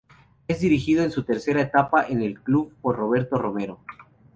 Es 0.47 0.61
dirigido, 0.61 1.03
en 1.03 1.11
su 1.11 1.21
tercera 1.21 1.61
etapa 1.61 2.07
en 2.07 2.23
el 2.23 2.41
club, 2.41 2.73
por 2.81 2.97
Roberto 2.97 3.37
Romero. 3.37 3.81